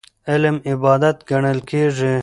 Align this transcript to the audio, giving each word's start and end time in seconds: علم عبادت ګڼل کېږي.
علم 0.31 0.55
عبادت 0.71 1.17
ګڼل 1.29 1.59
کېږي. 1.69 2.15